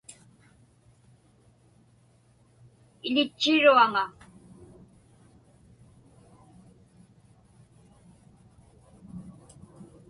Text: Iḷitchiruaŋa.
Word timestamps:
Iḷitchiruaŋa. 3.07 4.05